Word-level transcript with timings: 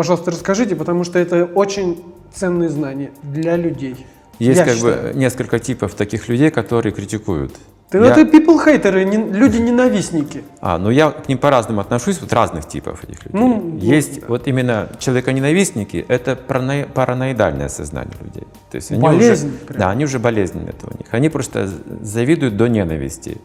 Пожалуйста, 0.00 0.30
расскажите, 0.30 0.76
потому 0.76 1.04
что 1.04 1.18
это 1.18 1.44
очень 1.44 2.02
ценные 2.32 2.70
знания 2.70 3.10
для 3.22 3.56
людей. 3.58 4.06
Есть 4.38 4.58
Я 4.60 4.64
как 4.64 4.74
считаю. 4.76 5.12
бы 5.12 5.18
несколько 5.18 5.58
типов 5.58 5.92
таких 5.92 6.26
людей, 6.30 6.50
которые 6.50 6.90
критикуют. 6.94 7.52
Ты, 7.90 7.98
Я- 7.98 8.06
Это 8.06 8.22
people-хейтеры, 8.22 9.04
не- 9.04 9.30
люди-ненавистники. 9.30 10.42
А, 10.62 10.78
ну 10.78 10.88
я 10.88 11.10
к 11.10 11.28
ним 11.28 11.36
по-разному 11.36 11.82
отношусь, 11.82 12.18
вот 12.22 12.32
разных 12.32 12.66
типов 12.66 13.04
этих 13.04 13.26
людей. 13.26 13.38
Ну, 13.38 13.76
Есть 13.76 14.26
вот 14.26 14.46
именно 14.48 14.88
человеконенавистники, 14.98 16.02
это 16.08 16.34
парано- 16.34 16.86
параноидальное 16.94 17.68
сознание 17.68 18.14
людей. 18.24 18.44
То 18.70 18.76
есть 18.76 18.90
они 18.92 19.02
Болезнь 19.02 19.48
уже, 19.48 19.56
прям. 19.66 19.80
да, 19.80 19.90
они 19.90 20.04
уже 20.06 20.18
болезненно 20.18 20.70
это 20.70 20.86
у 20.86 20.96
них. 20.96 21.08
Они 21.10 21.28
просто 21.28 21.68
завидуют 22.00 22.56
до 22.56 22.68
ненависти, 22.68 23.36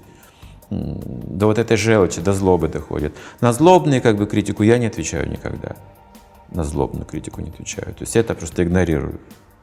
до 0.70 1.48
вот 1.48 1.60
этой 1.60 1.76
желчи, 1.76 2.22
до 2.22 2.32
злобы 2.32 2.70
доходят. 2.70 3.14
На 3.42 3.52
злобные 3.52 4.00
как 4.00 4.16
бы 4.16 4.26
критику 4.26 4.64
я 4.64 4.78
не 4.78 4.86
отвечаю 4.88 5.30
никогда. 5.30 5.76
На 6.52 6.64
злобную 6.64 7.06
критику 7.06 7.42
не 7.42 7.50
отвечаю. 7.50 7.88
То 7.88 8.02
есть 8.02 8.16
я 8.16 8.22
это 8.22 8.34
просто 8.36 8.64
игнорирую. 8.64 9.20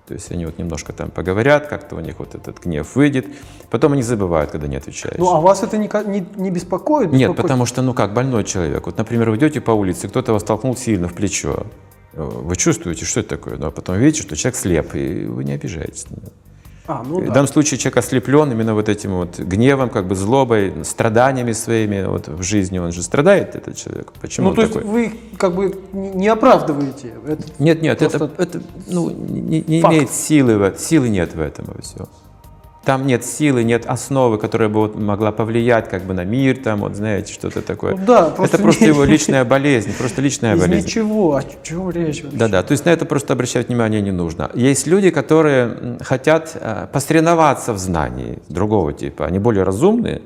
То 0.06 0.14
есть 0.14 0.32
они 0.32 0.44
вот 0.46 0.58
немножко 0.58 0.92
там 0.92 1.10
поговорят, 1.10 1.68
как-то 1.68 1.94
у 1.94 2.00
них 2.00 2.18
вот 2.18 2.34
этот 2.34 2.62
гнев 2.62 2.96
выйдет, 2.96 3.26
потом 3.70 3.92
они 3.92 4.02
забывают, 4.02 4.50
когда 4.50 4.66
не 4.66 4.76
отвечаешь. 4.76 5.16
Ну, 5.16 5.30
а 5.30 5.40
вас 5.40 5.62
это 5.62 5.78
не, 5.78 5.88
не, 6.06 6.26
не 6.36 6.50
беспокоит? 6.50 7.12
Нет, 7.12 7.30
Беспокоит? 7.30 7.42
потому 7.42 7.66
что, 7.66 7.82
ну 7.82 7.94
как, 7.94 8.12
больной 8.12 8.42
человек. 8.42 8.84
Вот, 8.86 8.98
например, 8.98 9.30
вы 9.30 9.36
идете 9.36 9.60
по 9.60 9.70
улице, 9.70 10.08
кто-то 10.08 10.32
вас 10.32 10.42
толкнул 10.42 10.76
сильно 10.76 11.08
в 11.08 11.14
плечо. 11.14 11.66
Вы 12.14 12.56
чувствуете, 12.56 13.04
что 13.04 13.20
это 13.20 13.30
такое, 13.30 13.56
но 13.56 13.70
потом 13.70 13.96
видите, 13.96 14.22
что 14.22 14.36
человек 14.36 14.56
слеп, 14.58 14.94
и 14.94 15.24
вы 15.24 15.44
не 15.44 15.52
обижаетесь. 15.52 16.10
на 16.10 16.16
него. 16.16 16.32
А, 16.86 17.04
ну 17.06 17.20
В 17.20 17.26
да. 17.26 17.32
данном 17.34 17.46
случае 17.46 17.78
человек 17.78 17.98
ослеплен 17.98 18.50
именно 18.50 18.74
вот 18.74 18.88
этим 18.88 19.12
вот 19.14 19.38
гневом, 19.38 19.88
как 19.88 20.06
бы 20.08 20.16
злобой, 20.16 20.84
страданиями 20.84 21.52
своими 21.52 22.04
вот 22.04 22.26
в 22.28 22.42
жизни. 22.42 22.78
Он 22.78 22.90
же 22.90 23.02
страдает, 23.04 23.54
этот 23.54 23.76
человек. 23.76 24.12
Почему 24.20 24.48
Ну, 24.48 24.54
то 24.56 24.62
есть 24.62 24.72
такой? 24.74 24.90
вы 24.90 25.12
как 25.38 25.54
бы 25.54 25.80
не 25.92 26.26
оправдываете 26.26 27.14
это. 27.26 27.44
Нет, 27.60 27.82
нет, 27.82 28.02
это, 28.02 28.18
Просто 28.18 28.42
это 28.42 28.62
ну, 28.88 29.10
не, 29.10 29.62
не 29.66 29.80
факт. 29.80 29.94
имеет 29.94 30.10
силы, 30.10 30.58
в- 30.58 30.78
силы 30.78 31.08
нет 31.08 31.34
в 31.36 31.40
этом 31.40 31.66
во 31.66 31.80
всем. 31.82 32.06
Там 32.84 33.06
нет 33.06 33.24
силы, 33.24 33.62
нет 33.62 33.86
основы, 33.86 34.38
которая 34.38 34.68
бы 34.68 34.80
вот 34.80 34.96
могла 34.98 35.30
повлиять 35.30 35.88
как 35.88 36.02
бы 36.02 36.14
на 36.14 36.24
мир, 36.24 36.56
там 36.58 36.80
вот 36.80 36.96
знаете, 36.96 37.32
что-то 37.32 37.62
такое. 37.62 37.94
Ну 37.94 38.04
да, 38.04 38.30
просто 38.30 38.56
это 38.56 38.62
просто 38.64 38.82
не- 38.82 38.88
его 38.88 39.04
личная 39.04 39.44
болезнь, 39.44 39.92
просто 39.96 40.20
личная 40.20 40.56
Из 40.56 40.60
болезнь. 40.60 40.86
ничего. 40.86 41.36
О 41.36 41.42
чего 41.62 41.90
речь 41.90 42.22
вообще? 42.24 42.36
Да-да, 42.38 42.62
то 42.64 42.72
есть 42.72 42.84
на 42.84 42.90
это 42.90 43.04
просто 43.04 43.34
обращать 43.34 43.68
внимание 43.68 44.00
не 44.00 44.10
нужно. 44.10 44.50
Есть 44.54 44.88
люди, 44.88 45.10
которые 45.10 45.98
хотят 46.00 46.56
э, 46.56 46.88
посоревноваться 46.92 47.72
в 47.72 47.78
знании 47.78 48.40
другого 48.48 48.92
типа, 48.92 49.26
они 49.26 49.38
более 49.38 49.62
разумные, 49.62 50.20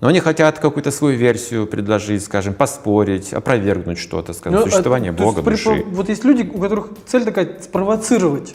но 0.00 0.08
они 0.08 0.20
хотят 0.20 0.58
какую-то 0.60 0.90
свою 0.90 1.18
версию 1.18 1.66
предложить, 1.66 2.24
скажем, 2.24 2.54
поспорить, 2.54 3.34
опровергнуть 3.34 3.98
что-то, 3.98 4.32
скажем, 4.32 4.60
Ну, 4.60 4.64
существование 4.64 5.10
а, 5.10 5.14
то 5.14 5.22
есть 5.22 5.34
Бога, 5.36 5.44
при- 5.44 5.54
души. 5.56 5.84
Вот 5.90 6.08
есть 6.08 6.24
люди, 6.24 6.50
у 6.50 6.58
которых 6.60 6.90
цель 7.06 7.24
такая 7.24 7.58
спровоцировать. 7.60 8.54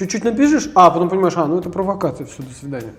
Чуть-чуть 0.00 0.24
напишешь, 0.24 0.70
а 0.74 0.90
потом 0.90 1.10
понимаешь, 1.10 1.34
а, 1.36 1.44
ну 1.44 1.58
это 1.58 1.68
провокация, 1.68 2.26
все, 2.26 2.42
до 2.42 2.54
свидания. 2.54 2.94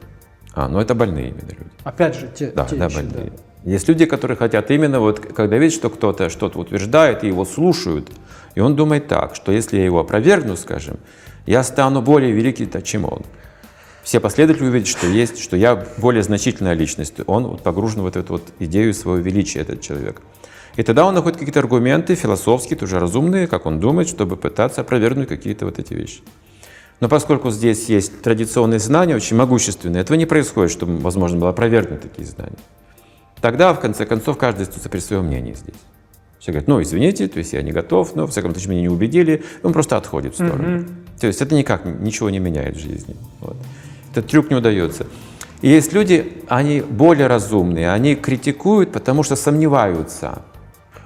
А, 0.53 0.67
ну 0.69 0.79
это 0.79 0.93
больные 0.93 1.29
именно 1.29 1.49
люди. 1.49 1.71
Опять 1.83 2.15
же, 2.15 2.29
те, 2.31 2.51
Да, 2.51 2.65
те 2.65 2.75
да, 2.75 2.85
еще, 2.85 2.95
больные. 2.97 3.33
Есть 3.63 3.87
люди, 3.87 4.05
которые 4.05 4.37
хотят 4.37 4.69
именно 4.69 4.99
вот, 4.99 5.19
когда 5.19 5.57
видят, 5.57 5.73
что 5.73 5.89
кто-то 5.89 6.29
что-то 6.29 6.59
утверждает, 6.59 7.23
и 7.23 7.27
его 7.27 7.43
слушают, 7.43 8.11
и 8.53 8.59
он 8.59 8.75
думает 8.75 9.07
так, 9.07 9.33
что 9.33 9.51
если 9.51 9.77
я 9.77 9.85
его 9.85 9.99
опровергну, 9.99 10.55
скажем, 10.55 10.97
я 11.47 11.63
стану 11.63 12.03
более 12.03 12.33
великий, 12.33 12.69
чем 12.83 13.05
он. 13.05 13.23
Все 14.03 14.19
последователи 14.19 14.67
увидят, 14.67 14.87
что 14.87 15.07
есть, 15.07 15.39
что 15.39 15.57
я 15.57 15.83
более 15.97 16.21
значительная 16.21 16.73
личность. 16.73 17.15
Он 17.25 17.47
вот 17.47 17.63
погружен 17.63 18.03
в 18.03 18.05
эту 18.05 18.23
вот 18.27 18.43
идею 18.59 18.93
своего 18.93 19.17
величия, 19.17 19.61
этот 19.61 19.81
человек. 19.81 20.21
И 20.75 20.83
тогда 20.83 21.07
он 21.07 21.15
находит 21.15 21.39
какие-то 21.39 21.61
аргументы 21.61 22.13
философские, 22.13 22.77
тоже 22.77 22.99
разумные, 22.99 23.47
как 23.47 23.65
он 23.65 23.79
думает, 23.79 24.07
чтобы 24.07 24.37
пытаться 24.37 24.81
опровергнуть 24.81 25.27
какие-то 25.27 25.65
вот 25.65 25.79
эти 25.79 25.95
вещи. 25.95 26.21
Но 27.01 27.09
поскольку 27.09 27.49
здесь 27.49 27.89
есть 27.89 28.21
традиционные 28.21 28.79
знания, 28.79 29.15
очень 29.15 29.35
могущественные, 29.35 30.01
этого 30.01 30.15
не 30.15 30.27
происходит, 30.27 30.71
чтобы 30.71 30.97
возможно 30.99 31.39
было 31.39 31.49
опровергнуть 31.49 32.01
такие 32.01 32.27
знания. 32.27 32.57
Тогда, 33.41 33.73
в 33.73 33.79
конце 33.79 34.05
концов, 34.05 34.37
каждый 34.37 34.61
остается 34.61 34.87
при 34.87 34.99
своем 34.99 35.25
мнении 35.25 35.53
здесь. 35.53 35.75
Все 36.39 36.51
говорят, 36.51 36.67
ну, 36.67 36.81
извините, 36.81 37.27
то 37.27 37.39
есть 37.39 37.53
я 37.53 37.61
не 37.63 37.71
готов, 37.71 38.15
но, 38.15 38.27
в 38.27 38.31
всяком 38.31 38.51
случае, 38.51 38.71
меня 38.71 38.81
не 38.81 38.89
убедили, 38.89 39.43
он 39.63 39.73
просто 39.73 39.97
отходит 39.97 40.33
в 40.33 40.35
сторону. 40.35 40.85
То 41.19 41.27
есть 41.27 41.41
это 41.41 41.55
никак 41.55 41.85
ничего 41.85 42.29
не 42.29 42.39
меняет 42.39 42.77
в 42.77 42.79
жизни. 42.79 43.15
Вот. 43.39 43.57
Этот 44.11 44.27
трюк 44.27 44.49
не 44.51 44.55
удается. 44.55 45.07
И 45.61 45.69
есть 45.69 45.93
люди, 45.93 46.43
они 46.49 46.81
более 46.81 47.27
разумные, 47.27 47.91
они 47.91 48.15
критикуют, 48.15 48.91
потому 48.91 49.23
что 49.23 49.35
сомневаются. 49.35 50.43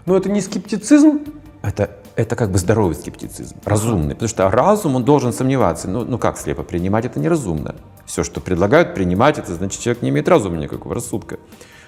Но 0.06 0.16
это 0.16 0.30
не 0.30 0.41
скептицизм, 0.41 1.22
Это, 1.66 1.90
это 2.16 2.36
как 2.36 2.52
бы 2.52 2.59
здоровый 2.59 2.94
скептицизм, 2.96 3.56
разумный. 3.66 4.14
Потому 4.14 4.30
что 4.30 4.52
разум, 4.52 4.96
он 4.96 5.03
должен 5.03 5.34
сомневаться. 5.34 5.90
Ну, 5.90 6.06
ну 6.06 6.20
как 6.20 6.38
слепо 6.38 6.62
принимать, 6.62 7.06
это 7.06 7.20
неразумно. 7.20 7.76
Все, 8.06 8.24
что 8.24 8.40
предлагают 8.40 8.94
принимать, 8.94 9.40
это 9.40 9.56
значит, 9.56 9.81
человек 9.81 10.03
не 10.03 10.09
имеет 10.09 10.30
разума 10.30 10.58
никакого, 10.58 10.94
рассудка. 10.94 11.40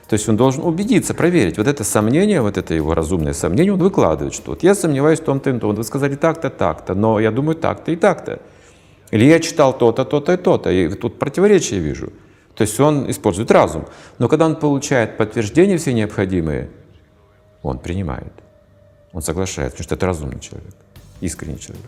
То 0.09 0.13
есть 0.13 0.27
он 0.27 0.35
должен 0.35 0.63
убедиться, 0.63 1.13
проверить. 1.13 1.57
Вот 1.57 1.67
это 1.67 1.83
сомнение, 1.83 2.41
вот 2.41 2.57
это 2.57 2.73
его 2.73 2.95
разумное 2.95 3.33
сомнение, 3.33 3.73
он 3.73 3.79
выкладывает, 3.79 4.33
что 4.33 4.51
вот 4.51 4.63
я 4.63 4.73
сомневаюсь 4.73 5.19
в 5.19 5.25
том-то 5.25 5.51
и 5.51 5.59
том. 5.59 5.75
Вы 5.75 5.83
сказали 5.83 6.15
так-то, 6.15 6.49
так-то, 6.49 6.95
но 6.95 7.19
я 7.19 7.29
думаю 7.29 7.55
так-то 7.55 7.91
и 7.91 7.95
так-то. 7.95 8.39
Или 9.11 9.25
я 9.25 9.39
читал 9.39 9.77
то-то, 9.77 10.05
то-то 10.05 10.33
и 10.33 10.37
то-то, 10.37 10.71
и 10.71 10.89
тут 10.95 11.19
противоречия 11.19 11.77
вижу. 11.77 12.11
То 12.55 12.63
есть 12.63 12.79
он 12.79 13.11
использует 13.11 13.51
разум. 13.51 13.85
Но 14.17 14.27
когда 14.27 14.47
он 14.47 14.55
получает 14.55 15.17
подтверждения 15.17 15.77
все 15.77 15.93
необходимые, 15.93 16.71
он 17.61 17.77
принимает. 17.77 18.33
Он 19.13 19.21
соглашается, 19.21 19.77
потому 19.77 19.83
что 19.83 19.95
это 19.95 20.05
разумный 20.05 20.39
человек, 20.39 20.75
искренний 21.21 21.59
человек. 21.59 21.85